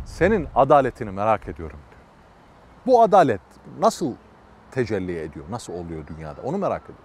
senin 0.08 0.48
adaletini 0.54 1.10
merak 1.10 1.48
ediyorum 1.48 1.78
diyor. 1.90 2.02
Bu 2.86 3.02
adalet 3.02 3.40
nasıl 3.78 4.14
tecelli 4.70 5.18
ediyor, 5.18 5.44
nasıl 5.50 5.72
oluyor 5.72 6.06
dünyada 6.06 6.42
onu 6.42 6.58
merak 6.58 6.82
ediyorum. 6.82 7.04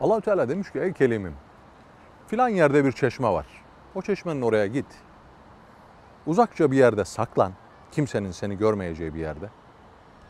Allahü 0.00 0.20
Teala 0.20 0.48
demiş 0.48 0.72
ki 0.72 0.78
ey 0.78 0.92
kelimim 0.92 1.34
filan 2.26 2.48
yerde 2.48 2.84
bir 2.84 2.92
çeşme 2.92 3.28
var. 3.28 3.46
O 3.94 4.02
çeşmenin 4.02 4.42
oraya 4.42 4.66
git. 4.66 4.86
Uzakça 6.26 6.70
bir 6.70 6.76
yerde 6.76 7.04
saklan. 7.04 7.52
Kimsenin 7.92 8.30
seni 8.30 8.58
görmeyeceği 8.58 9.14
bir 9.14 9.20
yerde. 9.20 9.50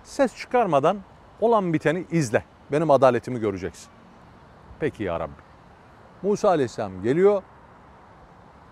Ses 0.05 0.37
çıkarmadan 0.37 0.99
olan 1.41 1.73
biteni 1.73 2.07
izle. 2.11 2.45
Benim 2.73 2.91
adaletimi 2.91 3.41
göreceksin. 3.41 3.89
Peki 4.81 5.05
ya 5.05 5.21
Rabbi. 5.21 5.43
Musa 6.23 6.49
Aleyhisselam 6.49 7.03
geliyor. 7.03 7.43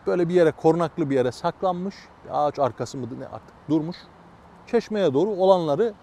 Böyle 0.07 0.29
bir 0.29 0.35
yere 0.35 0.53
korunaklı 0.53 1.11
bir 1.11 1.15
yere 1.15 1.33
saklanmış. 1.33 1.95
Bir 2.25 2.31
ağaç 2.33 2.59
arkası 2.59 2.99
mıdır 2.99 3.21
ne 3.21 3.27
artık 3.27 3.55
durmuş. 3.71 3.97
Çeşmeye 4.67 5.15
doğru 5.15 5.31
olanları 5.31 5.95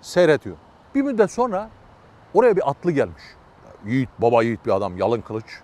seyrediyor. 0.00 0.56
Bir 0.94 1.02
müddet 1.02 1.30
sonra 1.30 1.70
oraya 2.34 2.56
bir 2.56 2.70
atlı 2.70 2.92
gelmiş. 2.92 3.22
Yiğit, 3.86 4.08
baba 4.18 4.42
yiğit 4.42 4.66
bir 4.66 4.70
adam, 4.70 4.98
yalın 4.98 5.20
kılıç 5.20 5.60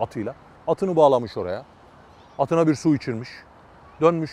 atıyla. 0.00 0.34
Atını 0.66 0.96
bağlamış 0.96 1.36
oraya. 1.36 1.64
Atına 2.38 2.66
bir 2.66 2.74
su 2.74 2.94
içirmiş. 2.94 3.28
Dönmüş. 4.00 4.30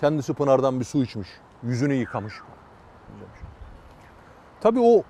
Kendisi 0.00 0.34
pınardan 0.34 0.80
bir 0.80 0.84
su 0.84 1.02
içmiş. 1.02 1.28
Yüzünü 1.62 1.94
yıkamış. 1.94 2.34
Tabii 4.60 4.80
o 4.80 5.02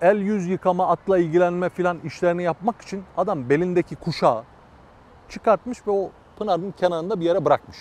el 0.00 0.16
yüz 0.16 0.48
yıkama, 0.48 0.88
atla 0.88 1.18
ilgilenme 1.18 1.68
filan 1.68 1.98
işlerini 2.04 2.42
yapmak 2.42 2.82
için 2.82 3.04
adam 3.16 3.48
belindeki 3.48 3.96
kuşağı 3.96 4.44
çıkartmış 5.28 5.86
ve 5.86 5.90
o 5.90 6.10
pınarın 6.38 6.70
kenarında 6.70 7.20
bir 7.20 7.24
yere 7.24 7.44
bırakmış. 7.44 7.76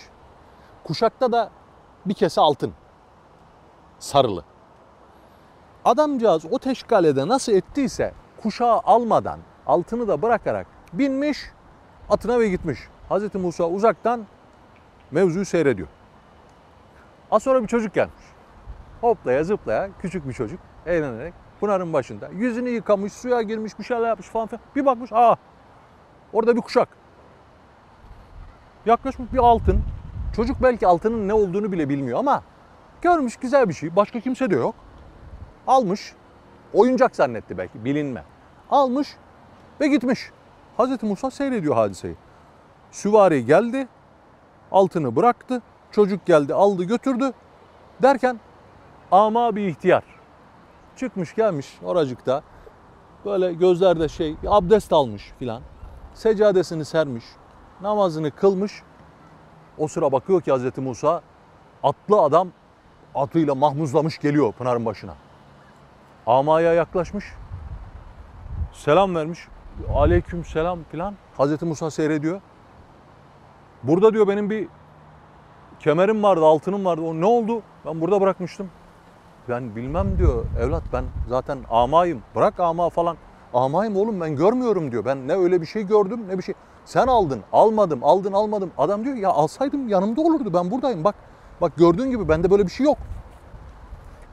Kuşakta 0.83 1.31
da 1.31 1.49
bir 2.05 2.13
kese 2.13 2.41
altın. 2.41 2.73
Sarılı. 3.99 4.43
Adamcağız 5.85 6.45
o 6.51 6.59
teşkalede 6.59 7.27
nasıl 7.27 7.51
ettiyse 7.51 8.13
kuşağı 8.41 8.79
almadan 8.79 9.39
altını 9.67 10.07
da 10.07 10.21
bırakarak 10.21 10.67
binmiş 10.93 11.39
atına 12.09 12.39
ve 12.39 12.49
gitmiş. 12.49 12.79
Hazreti 13.09 13.37
Musa 13.37 13.69
uzaktan 13.69 14.25
mevzuyu 15.11 15.45
seyrediyor. 15.45 15.87
Az 17.31 17.43
sonra 17.43 17.63
bir 17.63 17.67
çocuk 17.67 17.93
gelmiş. 17.93 18.23
Hoplaya 19.01 19.43
zıplaya 19.43 19.89
küçük 20.01 20.27
bir 20.27 20.33
çocuk 20.33 20.59
eğlenerek 20.85 21.33
Pınar'ın 21.59 21.93
başında. 21.93 22.27
Yüzünü 22.27 22.69
yıkamış, 22.69 23.13
suya 23.13 23.41
girmiş, 23.41 23.79
bir 23.79 23.83
şeyler 23.83 24.07
yapmış 24.07 24.27
falan 24.27 24.47
filan. 24.47 24.61
Bir 24.75 24.85
bakmış, 24.85 25.13
aa 25.13 25.35
orada 26.33 26.55
bir 26.55 26.61
kuşak. 26.61 26.89
Yaklaşmış 28.85 29.33
bir 29.33 29.37
altın. 29.37 29.81
Çocuk 30.35 30.57
belki 30.61 30.87
altının 30.87 31.27
ne 31.27 31.33
olduğunu 31.33 31.71
bile 31.71 31.89
bilmiyor 31.89 32.19
ama 32.19 32.43
görmüş 33.01 33.37
güzel 33.37 33.69
bir 33.69 33.73
şey. 33.73 33.95
Başka 33.95 34.19
kimse 34.19 34.49
de 34.49 34.55
yok. 34.55 34.75
Almış. 35.67 36.13
Oyuncak 36.73 37.15
zannetti 37.15 37.57
belki 37.57 37.85
bilinme. 37.85 38.23
Almış 38.69 39.15
ve 39.81 39.87
gitmiş. 39.87 40.31
Hazreti 40.77 41.05
Musa 41.05 41.31
seyrediyor 41.31 41.75
hadiseyi. 41.75 42.15
Süvari 42.91 43.45
geldi. 43.45 43.87
Altını 44.71 45.15
bıraktı. 45.15 45.61
Çocuk 45.91 46.25
geldi 46.25 46.53
aldı 46.53 46.83
götürdü. 46.83 47.31
Derken 48.01 48.39
ama 49.11 49.55
bir 49.55 49.67
ihtiyar. 49.67 50.03
Çıkmış 50.95 51.35
gelmiş 51.35 51.77
oracıkta. 51.83 52.41
Böyle 53.25 53.53
gözlerde 53.53 54.07
şey 54.07 54.35
abdest 54.47 54.93
almış 54.93 55.31
filan. 55.39 55.61
Seccadesini 56.13 56.85
sermiş. 56.85 57.25
Namazını 57.81 58.31
kılmış. 58.31 58.83
O 59.77 59.87
sıra 59.87 60.11
bakıyor 60.11 60.41
ki 60.41 60.51
Hazreti 60.51 60.81
Musa 60.81 61.21
atlı 61.83 62.21
adam 62.21 62.47
atıyla 63.15 63.55
mahmuzlamış 63.55 64.17
geliyor 64.17 64.53
Pınar'ın 64.53 64.85
başına. 64.85 65.15
Amaya 66.27 66.73
yaklaşmış. 66.73 67.25
Selam 68.73 69.15
vermiş. 69.15 69.47
Aleyküm 69.93 70.45
selam 70.45 70.79
filan. 70.91 71.15
Hazreti 71.37 71.65
Musa 71.65 71.91
seyrediyor. 71.91 72.41
Burada 73.83 74.13
diyor 74.13 74.27
benim 74.27 74.49
bir 74.49 74.67
kemerim 75.79 76.23
vardı, 76.23 76.45
altınım 76.45 76.85
vardı. 76.85 77.01
O 77.01 77.13
ne 77.13 77.25
oldu? 77.25 77.61
Ben 77.85 78.01
burada 78.01 78.21
bırakmıştım. 78.21 78.69
Ben 79.49 79.75
bilmem 79.75 80.17
diyor 80.17 80.45
evlat 80.59 80.83
ben 80.93 81.05
zaten 81.29 81.57
amayım. 81.69 82.21
Bırak 82.35 82.59
ama 82.59 82.89
falan. 82.89 83.17
Amayım 83.53 83.95
oğlum 83.97 84.21
ben 84.21 84.35
görmüyorum 84.35 84.91
diyor. 84.91 85.05
Ben 85.05 85.27
ne 85.27 85.33
öyle 85.33 85.61
bir 85.61 85.65
şey 85.65 85.83
gördüm 85.83 86.27
ne 86.27 86.37
bir 86.37 86.43
şey. 86.43 86.55
Sen 86.85 87.07
aldın, 87.07 87.43
almadım, 87.53 88.03
aldın, 88.03 88.33
almadım. 88.33 88.71
Adam 88.77 89.05
diyor 89.05 89.15
ya 89.15 89.29
alsaydım 89.29 89.87
yanımda 89.89 90.21
olurdu. 90.21 90.53
Ben 90.53 90.71
buradayım 90.71 91.03
bak. 91.03 91.15
Bak 91.61 91.77
gördüğün 91.77 92.11
gibi 92.11 92.29
bende 92.29 92.51
böyle 92.51 92.65
bir 92.65 92.71
şey 92.71 92.85
yok. 92.85 92.97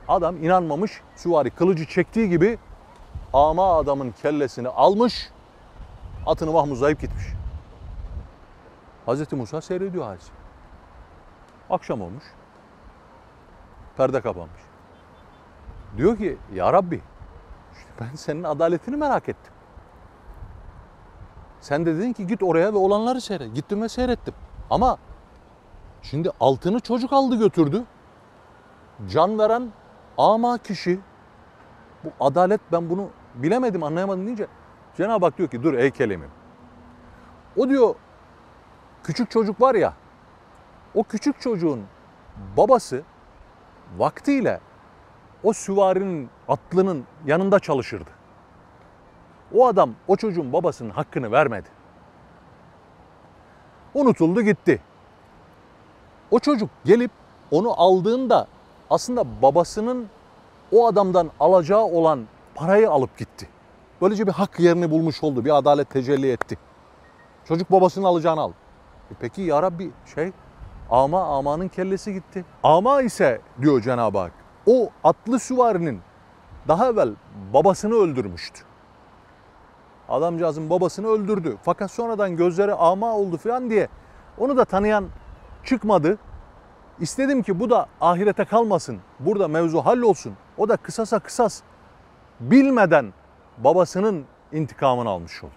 Adam 0.08 0.44
inanmamış. 0.44 1.00
Süvari 1.16 1.50
kılıcı 1.50 1.86
çektiği 1.86 2.28
gibi 2.28 2.58
ama 3.32 3.76
adamın 3.78 4.14
kellesini 4.22 4.68
almış. 4.68 5.30
Atını 6.26 6.52
mahmuzlayıp 6.52 7.00
gitmiş. 7.00 7.24
Hazreti 9.06 9.36
Musa 9.36 9.60
seyrediyor 9.60 10.04
hadise. 10.04 10.32
Akşam 11.70 12.02
olmuş. 12.02 12.24
Perde 13.96 14.20
kapanmış. 14.20 14.62
Diyor 15.96 16.16
ki 16.18 16.38
ya 16.54 16.72
Rabbi 16.72 17.00
işte 17.72 17.90
ben 18.00 18.14
senin 18.14 18.42
adaletini 18.42 18.96
merak 18.96 19.28
ettim. 19.28 19.52
Sen 21.62 21.86
de 21.86 21.96
dedin 21.96 22.12
ki 22.12 22.26
git 22.26 22.42
oraya 22.42 22.72
ve 22.72 22.76
olanları 22.76 23.20
seyret. 23.20 23.54
Gittim 23.54 23.82
ve 23.82 23.88
seyrettim. 23.88 24.34
Ama 24.70 24.98
şimdi 26.02 26.30
altını 26.40 26.80
çocuk 26.80 27.12
aldı 27.12 27.38
götürdü. 27.38 27.84
Can 29.08 29.38
veren 29.38 29.72
ama 30.18 30.58
kişi 30.58 31.00
bu 32.04 32.10
adalet 32.20 32.60
ben 32.72 32.90
bunu 32.90 33.08
bilemedim 33.34 33.82
anlayamadım 33.82 34.26
deyince 34.26 34.46
Cenab-ı 34.96 35.24
Hak 35.24 35.38
diyor 35.38 35.48
ki 35.48 35.62
dur 35.62 35.74
ey 35.74 35.90
kelimim. 35.90 36.30
O 37.56 37.68
diyor 37.68 37.94
küçük 39.04 39.30
çocuk 39.30 39.60
var 39.60 39.74
ya 39.74 39.92
o 40.94 41.04
küçük 41.04 41.40
çocuğun 41.40 41.82
babası 42.56 43.02
vaktiyle 43.98 44.60
o 45.42 45.52
süvarinin 45.52 46.30
atlının 46.48 47.04
yanında 47.26 47.58
çalışırdı. 47.58 48.10
O 49.54 49.66
adam 49.66 49.90
o 50.08 50.16
çocuğun 50.16 50.52
babasının 50.52 50.90
hakkını 50.90 51.32
vermedi. 51.32 51.68
Unutuldu 53.94 54.42
gitti. 54.42 54.80
O 56.30 56.38
çocuk 56.38 56.70
gelip 56.84 57.10
onu 57.50 57.80
aldığında 57.80 58.46
aslında 58.90 59.42
babasının 59.42 60.08
o 60.72 60.86
adamdan 60.86 61.30
alacağı 61.40 61.82
olan 61.84 62.24
parayı 62.54 62.90
alıp 62.90 63.18
gitti. 63.18 63.48
Böylece 64.00 64.26
bir 64.26 64.32
hak 64.32 64.60
yerini 64.60 64.90
bulmuş 64.90 65.22
oldu. 65.24 65.44
Bir 65.44 65.56
adalet 65.56 65.90
tecelli 65.90 66.32
etti. 66.32 66.58
Çocuk 67.44 67.72
babasının 67.72 68.04
alacağını 68.04 68.40
aldı. 68.40 68.54
E 69.10 69.14
peki 69.20 69.42
ya 69.42 69.62
Rabbi 69.62 69.90
şey 70.14 70.32
ama 70.90 71.38
amanın 71.38 71.68
kellesi 71.68 72.12
gitti. 72.12 72.44
Ama 72.62 73.02
ise 73.02 73.40
diyor 73.60 73.80
Cenab-ı 73.80 74.18
Hak 74.18 74.32
o 74.66 74.90
atlı 75.04 75.38
süvarinin 75.38 76.00
daha 76.68 76.86
evvel 76.88 77.10
babasını 77.54 77.94
öldürmüştü. 77.94 78.60
Adamcağızın 80.08 80.70
babasını 80.70 81.06
öldürdü. 81.06 81.56
Fakat 81.62 81.90
sonradan 81.90 82.36
gözleri 82.36 82.74
ama 82.74 83.16
oldu 83.16 83.36
falan 83.36 83.70
diye 83.70 83.88
onu 84.38 84.56
da 84.56 84.64
tanıyan 84.64 85.04
çıkmadı. 85.64 86.18
İstedim 87.00 87.42
ki 87.42 87.60
bu 87.60 87.70
da 87.70 87.86
ahirete 88.00 88.44
kalmasın. 88.44 88.98
Burada 89.20 89.48
mevzu 89.48 89.80
hallolsun. 89.80 90.32
O 90.58 90.68
da 90.68 90.76
kısasa 90.76 91.18
kısas 91.18 91.62
bilmeden 92.40 93.12
babasının 93.58 94.24
intikamını 94.52 95.08
almış 95.08 95.44
oldu. 95.44 95.52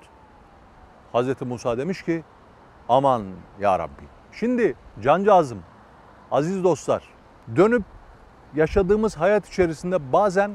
Hazreti 1.11 1.45
Musa 1.45 1.77
demiş 1.77 2.03
ki 2.03 2.23
aman 2.89 3.23
ya 3.59 3.79
Rabbi. 3.79 4.03
Şimdi 4.31 4.75
cancağızım, 5.01 5.59
aziz 6.31 6.63
dostlar 6.63 7.03
dönüp 7.55 7.83
yaşadığımız 8.55 9.15
hayat 9.17 9.47
içerisinde 9.47 10.11
bazen 10.13 10.51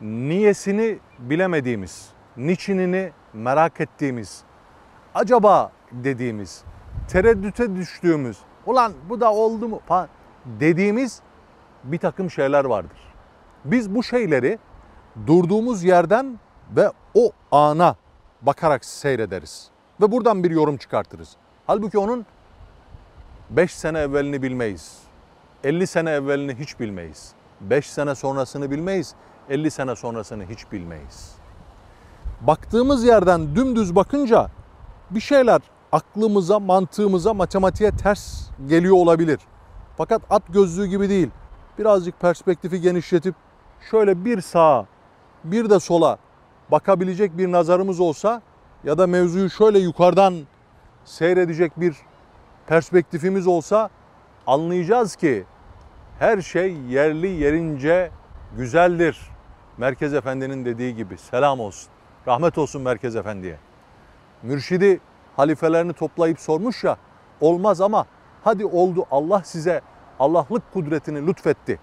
niyesini 0.00 0.98
bilemediğimiz, 1.18 2.10
niçinini 2.36 3.12
merak 3.36 3.80
ettiğimiz, 3.80 4.42
acaba 5.14 5.72
dediğimiz, 5.92 6.64
tereddüte 7.08 7.76
düştüğümüz, 7.76 8.38
ulan 8.66 8.92
bu 9.08 9.20
da 9.20 9.32
oldu 9.32 9.68
mu 9.68 9.80
falan 9.86 10.08
dediğimiz 10.44 11.20
bir 11.84 11.98
takım 11.98 12.30
şeyler 12.30 12.64
vardır. 12.64 12.98
Biz 13.64 13.94
bu 13.94 14.02
şeyleri 14.02 14.58
durduğumuz 15.26 15.84
yerden 15.84 16.38
ve 16.76 16.92
o 17.14 17.32
ana 17.50 17.96
bakarak 18.42 18.84
seyrederiz. 18.84 19.70
Ve 20.00 20.12
buradan 20.12 20.44
bir 20.44 20.50
yorum 20.50 20.76
çıkartırız. 20.76 21.36
Halbuki 21.66 21.98
onun 21.98 22.26
5 23.50 23.74
sene 23.74 23.98
evvelini 23.98 24.42
bilmeyiz. 24.42 24.98
50 25.64 25.86
sene 25.86 26.10
evvelini 26.10 26.54
hiç 26.54 26.80
bilmeyiz. 26.80 27.32
5 27.60 27.90
sene 27.90 28.14
sonrasını 28.14 28.70
bilmeyiz. 28.70 29.14
50 29.48 29.70
sene 29.70 29.96
sonrasını 29.96 30.44
hiç 30.44 30.72
bilmeyiz. 30.72 31.34
Baktığımız 32.40 33.04
yerden 33.04 33.56
dümdüz 33.56 33.94
bakınca 33.94 34.48
bir 35.10 35.20
şeyler 35.20 35.60
aklımıza, 35.92 36.58
mantığımıza, 36.58 37.34
matematiğe 37.34 37.90
ters 37.90 38.50
geliyor 38.68 38.96
olabilir. 38.96 39.38
Fakat 39.96 40.22
at 40.30 40.42
gözlüğü 40.48 40.86
gibi 40.86 41.08
değil. 41.08 41.30
Birazcık 41.78 42.20
perspektifi 42.20 42.80
genişletip 42.80 43.34
şöyle 43.90 44.24
bir 44.24 44.40
sağa, 44.40 44.86
bir 45.44 45.70
de 45.70 45.80
sola 45.80 46.18
bakabilecek 46.70 47.38
bir 47.38 47.52
nazarımız 47.52 48.00
olsa 48.00 48.42
ya 48.84 48.98
da 48.98 49.06
mevzuyu 49.06 49.50
şöyle 49.50 49.78
yukarıdan 49.78 50.34
seyredecek 51.04 51.80
bir 51.80 51.96
perspektifimiz 52.66 53.46
olsa 53.46 53.90
anlayacağız 54.46 55.16
ki 55.16 55.44
her 56.18 56.40
şey 56.40 56.72
yerli 56.72 57.26
yerince 57.26 58.10
güzeldir. 58.56 59.30
Merkez 59.78 60.14
Efendi'nin 60.14 60.64
dediği 60.64 60.96
gibi 60.96 61.18
selam 61.18 61.60
olsun. 61.60 61.95
Rahmet 62.26 62.58
olsun 62.58 62.82
Merkez 62.82 63.16
Efendi'ye. 63.16 63.58
Mürşidi 64.42 65.00
halifelerini 65.36 65.92
toplayıp 65.92 66.40
sormuş 66.40 66.84
ya 66.84 66.96
olmaz 67.40 67.80
ama 67.80 68.06
hadi 68.44 68.66
oldu 68.66 69.06
Allah 69.10 69.42
size 69.44 69.80
Allah'lık 70.18 70.72
kudretini 70.72 71.26
lütfetti. 71.26 71.78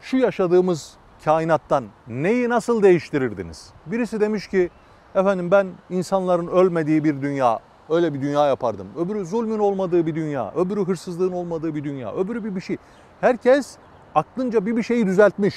Şu 0.00 0.16
yaşadığımız 0.16 0.94
kainattan 1.24 1.84
neyi 2.08 2.48
nasıl 2.48 2.82
değiştirirdiniz? 2.82 3.72
Birisi 3.86 4.20
demiş 4.20 4.48
ki 4.48 4.70
efendim 5.14 5.50
ben 5.50 5.66
insanların 5.90 6.46
ölmediği 6.46 7.04
bir 7.04 7.22
dünya 7.22 7.60
Öyle 7.90 8.14
bir 8.14 8.22
dünya 8.22 8.46
yapardım. 8.46 8.88
Öbürü 8.96 9.24
zulmün 9.26 9.58
olmadığı 9.58 10.06
bir 10.06 10.14
dünya, 10.14 10.52
öbürü 10.56 10.86
hırsızlığın 10.86 11.32
olmadığı 11.32 11.74
bir 11.74 11.84
dünya, 11.84 12.14
öbürü 12.14 12.44
bir 12.44 12.54
bir 12.54 12.60
şey. 12.60 12.76
Herkes 13.20 13.76
aklınca 14.14 14.66
bir 14.66 14.76
bir 14.76 14.82
şeyi 14.82 15.06
düzeltmiş. 15.06 15.54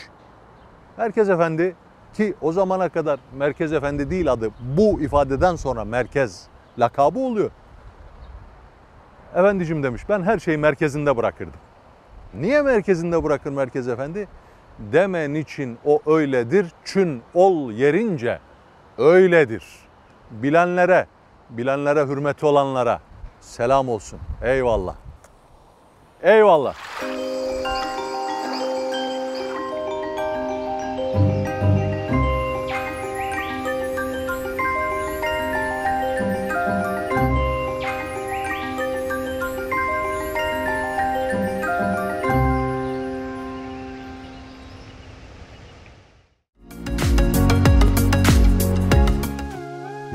Merkez 0.98 1.30
Efendi 1.30 1.76
ki 2.14 2.34
o 2.42 2.52
zamana 2.52 2.90
kadar 2.90 3.20
Merkez 3.38 3.74
Efendi 3.74 4.10
değil 4.10 4.32
adı 4.32 4.50
bu 4.78 5.02
ifadeden 5.02 5.56
sonra 5.56 5.86
merkez 5.86 6.48
lakabı 6.80 7.20
oluyor. 7.20 7.52
Efendicim 9.36 9.84
demiş 9.84 10.02
ben 10.10 10.24
her 10.24 10.40
şeyi 10.40 10.58
merkezinde 10.58 11.18
bırakırdım. 11.18 11.60
Niye 12.34 12.62
merkezinde 12.62 13.24
bırakır 13.24 13.52
Merkez 13.52 13.88
Efendi? 13.88 14.28
Demen 14.80 15.34
için 15.34 15.78
o 15.86 16.00
öyledir. 16.06 16.68
Çün 16.86 17.22
ol 17.34 17.72
yerince 17.72 18.40
öyledir. 18.98 19.64
Bilenlere, 20.32 21.08
bilenlere 21.50 22.06
hürmeti 22.06 22.46
olanlara 22.46 23.00
selam 23.40 23.90
olsun. 23.90 24.20
Eyvallah. 24.44 24.96
Eyvallah. 26.22 26.76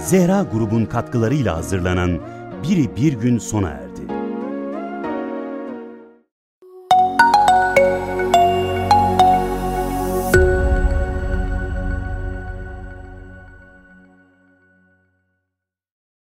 Zehra 0.05 0.43
grubun 0.53 0.85
katkılarıyla 0.85 1.57
hazırlanan 1.57 2.21
Biri 2.63 2.97
Bir 2.97 3.13
Gün 3.13 3.39
sona 3.39 3.69
erdi. 3.69 3.84